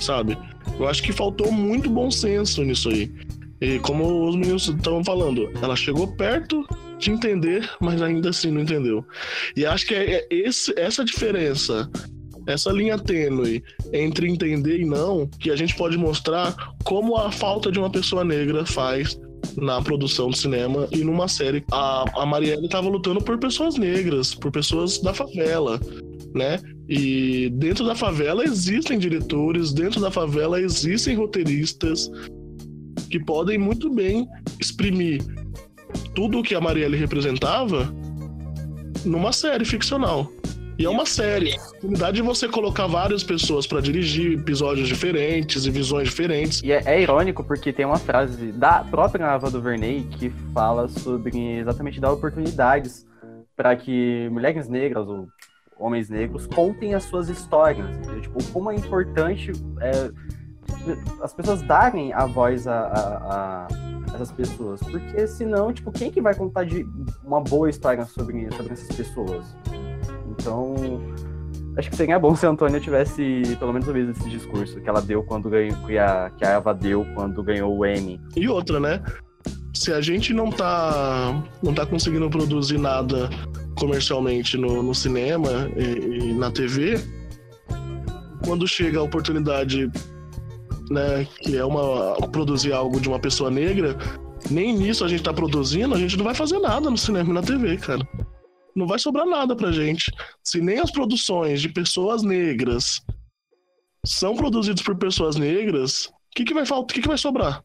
[0.00, 0.36] sabe?
[0.78, 3.10] Eu acho que faltou muito bom senso nisso aí.
[3.60, 6.66] E como os meninos estavam falando, ela chegou perto
[6.98, 9.04] de entender, mas ainda assim não entendeu.
[9.56, 11.90] E acho que é, é esse, essa diferença,
[12.46, 16.54] essa linha tênue entre entender e não, que a gente pode mostrar
[16.84, 19.18] como a falta de uma pessoa negra faz
[19.56, 21.64] na produção de cinema e numa série.
[21.70, 25.80] A, a Marielle estava lutando por pessoas negras, por pessoas da favela,
[26.34, 26.58] né?
[26.88, 32.10] E dentro da favela existem diretores, dentro da favela existem roteiristas
[33.10, 34.26] que podem muito bem
[34.60, 35.22] exprimir
[36.16, 37.94] tudo o que a Marielle representava
[39.04, 40.32] numa série ficcional.
[40.78, 41.52] E é uma série.
[41.52, 46.62] A oportunidade de você colocar várias pessoas para dirigir episódios diferentes e visões diferentes.
[46.62, 51.58] E é, é, irônico porque tem uma frase da própria Ava DuVernay que fala sobre
[51.58, 53.06] exatamente dar oportunidades
[53.54, 55.28] para que mulheres negras ou
[55.78, 57.86] homens negros contem as suas histórias.
[57.96, 58.20] Entendeu?
[58.22, 60.10] Tipo, como é importante é,
[61.22, 63.68] as pessoas darem a voz a, a, a,
[64.14, 64.80] essas pessoas.
[64.80, 66.86] Porque senão, tipo, quem que vai contar de
[67.24, 69.56] uma boa história sobre, sobre essas pessoas?
[70.30, 70.74] Então,
[71.76, 75.00] acho que seria bom se a Antônia tivesse pelo menos ouvido esse discurso que ela
[75.00, 78.20] deu quando ganhou, que a, que a Eva deu quando ganhou o Emmy.
[78.36, 79.02] E outra, né?
[79.74, 83.28] Se a gente não tá, não tá conseguindo produzir nada
[83.78, 86.98] comercialmente no, no cinema e, e na TV,
[88.44, 89.90] quando chega a oportunidade
[90.90, 93.96] né, que é uma produzir algo de uma pessoa negra,
[94.50, 97.32] nem nisso a gente tá produzindo, a gente não vai fazer nada no cinema e
[97.32, 98.06] na TV, cara
[98.76, 100.12] não vai sobrar nada pra gente.
[100.44, 103.02] Se nem as produções de pessoas negras
[104.04, 106.84] são produzidas por pessoas negras, o que, que vai faltar?
[106.84, 107.64] O que, que vai sobrar?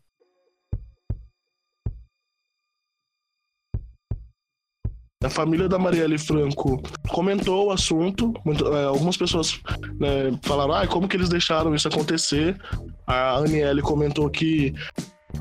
[5.23, 8.33] A família da Marielle Franco comentou o assunto.
[8.43, 9.59] Muito, é, algumas pessoas
[9.99, 12.59] né, falaram: ah, como que eles deixaram isso acontecer?
[13.05, 14.73] A Aniele comentou que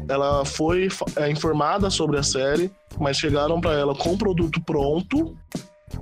[0.08, 5.36] ela foi é, informada sobre a série, mas chegaram para ela com o produto pronto,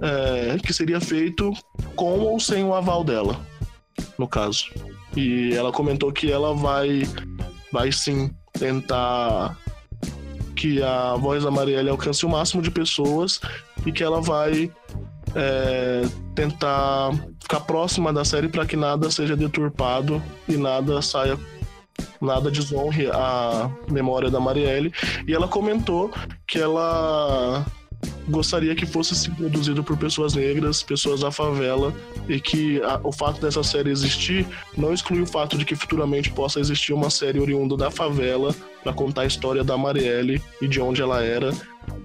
[0.03, 1.53] é, que seria feito
[1.95, 3.41] com ou sem o aval dela,
[4.19, 4.71] no caso.
[5.17, 7.03] E ela comentou que ela vai,
[7.73, 9.57] vai sim tentar
[10.59, 13.41] que a voz da Marielle alcance o máximo de pessoas
[13.87, 14.69] e que ela vai
[15.37, 16.03] é,
[16.35, 21.39] tentar ficar próxima da série para que nada seja deturpado e nada saia
[22.21, 24.93] nada desonre a memória da Marielle.
[25.27, 26.11] E ela comentou
[26.47, 27.65] que ela
[28.29, 31.95] gostaria que fosse produzido por pessoas negras, pessoas da favela,
[32.29, 36.31] e que a, o fato dessa série existir não exclui o fato de que futuramente
[36.31, 40.81] possa existir uma série oriunda da favela para contar a história da Marielle e de
[40.81, 41.53] onde ela era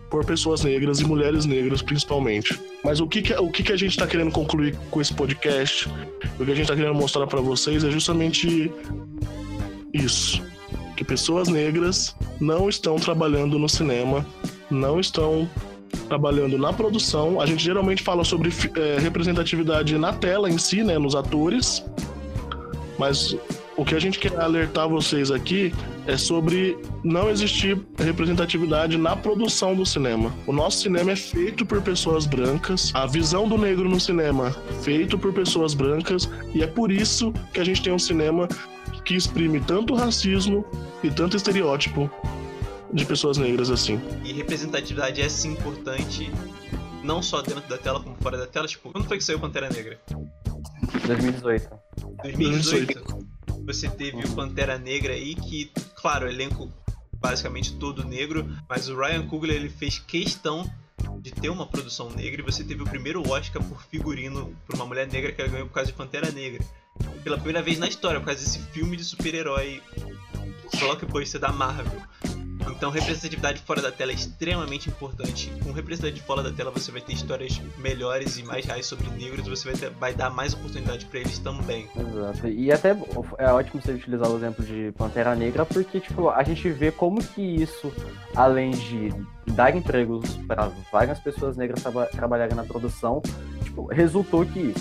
[0.10, 2.60] por pessoas negras e mulheres negras principalmente.
[2.84, 5.90] Mas o que, que o que, que a gente está querendo concluir com esse podcast?
[6.40, 8.72] O que a gente está querendo mostrar para vocês é justamente
[9.94, 10.42] isso.
[10.96, 14.26] Que pessoas negras não estão trabalhando no cinema,
[14.70, 15.50] não estão
[16.08, 17.40] trabalhando na produção.
[17.40, 21.84] A gente geralmente fala sobre é, representatividade na tela em si, né, nos atores.
[22.98, 23.36] Mas
[23.76, 25.74] o que a gente quer alertar vocês aqui
[26.06, 30.32] é sobre não existir representatividade na produção do cinema.
[30.46, 35.18] O nosso cinema é feito por pessoas brancas, a visão do negro no cinema feito
[35.18, 38.48] por pessoas brancas, e é por isso que a gente tem um cinema
[39.04, 40.64] que exprime tanto racismo
[41.04, 42.10] e tanto estereótipo
[42.94, 44.00] de pessoas negras assim.
[44.24, 46.32] E representatividade é sim importante,
[47.04, 48.68] não só dentro da tela como fora da tela.
[48.68, 50.00] Tipo, quando foi que saiu Pantera Negra?
[51.08, 51.70] 2018.
[52.24, 53.24] 2018.
[53.66, 56.72] Você teve o Pantera Negra aí que, claro, o elenco
[57.14, 60.70] basicamente todo negro, mas o Ryan Coogler ele fez questão
[61.22, 64.86] de ter uma produção negra e você teve o primeiro Oscar por figurino por uma
[64.86, 66.64] mulher negra que ela ganhou por causa de Pantera Negra.
[67.24, 69.82] Pela primeira vez na história, por causa desse filme de super-herói
[70.80, 72.02] blockbuster da Marvel.
[72.70, 75.52] Então, representatividade fora da tela é extremamente importante.
[75.64, 79.48] Com representatividade fora da tela, você vai ter histórias melhores e mais reais sobre negros,
[79.48, 81.90] você vai, ter, vai dar mais oportunidade para eles também.
[81.96, 82.48] Exato.
[82.48, 82.96] E até
[83.38, 87.24] é ótimo você utilizar o exemplo de Pantera Negra, porque tipo, a gente vê como
[87.24, 87.92] que isso,
[88.36, 89.14] além de
[89.54, 93.22] dar empregos para várias pessoas negras tra trabalharem na produção,
[93.64, 94.74] tipo, resultou que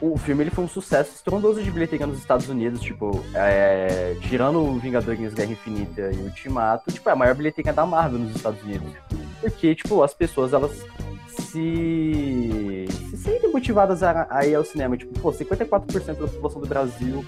[0.00, 4.60] o filme ele foi um sucesso estrondoso de bilheteria nos Estados Unidos, tipo, é, tirando
[4.60, 8.62] o Vingadores Guerra Infinita e Ultimato, tipo, é a maior bilheteria da Marvel nos Estados
[8.62, 8.92] Unidos.
[9.40, 10.84] Porque, tipo, as pessoas, elas
[11.28, 14.96] se, se sentem motivadas a, a ir ao cinema.
[14.96, 17.24] Tipo, pô, 54% da população do Brasil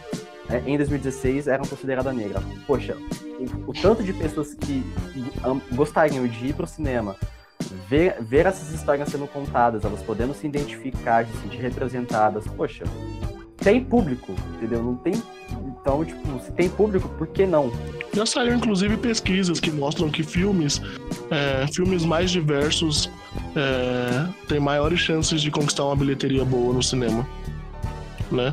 [0.49, 2.43] é, em 2016 eram consideradas negras.
[2.67, 2.97] Poxa,
[3.39, 7.17] o, o, tanto de pessoas que, que gostariam de ir pro cinema,
[7.89, 12.85] ver, ver essas histórias sendo contadas, elas podendo se identificar, se sentir representadas, poxa,
[13.57, 14.83] tem público, entendeu?
[14.83, 15.15] Não tem.
[15.81, 17.73] Então, tipo, se tem público, por que não?
[18.13, 20.81] Já saíram, inclusive, pesquisas que mostram que filmes,
[21.31, 23.11] é, filmes mais diversos
[23.57, 27.27] é, têm maiores chances de conquistar uma bilheteria boa no cinema.
[28.31, 28.53] Né?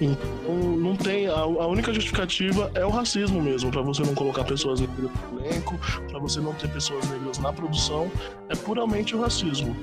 [0.00, 1.26] Então, não tem.
[1.26, 5.40] A, a, única justificativa é o racismo mesmo, para você não colocar pessoas negras no
[5.44, 8.10] elenco, para você não ter pessoas negras na produção,
[8.48, 9.76] é puramente o racismo.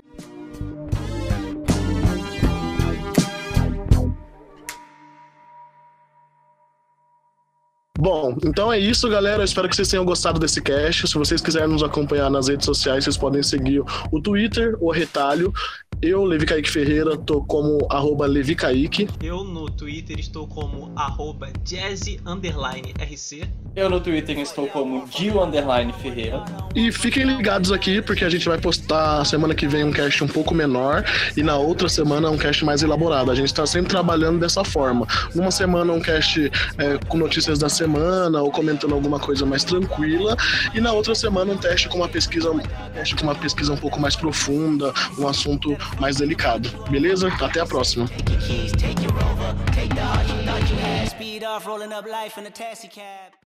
[8.08, 9.42] Bom, então é isso, galera.
[9.42, 11.06] Eu espero que vocês tenham gostado desse cast.
[11.10, 15.54] Se vocês quiserem nos acompanhar nas redes sociais, vocês podem seguir o Twitter, o Retalho,
[16.00, 19.10] eu, Levi Kaique Ferreira, tô como arroba Levi Kaique.
[19.20, 23.50] Eu no Twitter estou como arroba jazzy underline RC.
[23.76, 26.46] Eu no Twitter estou como Dio underline Ferreira.
[26.76, 30.28] E fiquem ligados aqui, porque a gente vai postar semana que vem um cast um
[30.28, 31.04] pouco menor
[31.36, 33.32] e na outra semana um cast mais elaborado.
[33.32, 35.08] A gente está sempre trabalhando dessa forma.
[35.34, 40.38] Numa semana um cast é, com notícias da semana ou comentando alguma coisa mais tranquila
[40.74, 42.60] e na outra semana um teste com uma pesquisa, um
[42.94, 46.70] teste com uma pesquisa um pouco mais profunda, um assunto mais delicado.
[46.90, 47.28] Beleza?
[47.42, 48.08] Até a próxima.